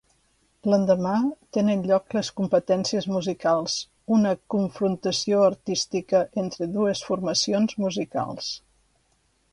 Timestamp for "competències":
2.39-3.07